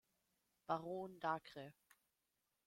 Baron 0.65 1.19
Dacre. 1.19 1.75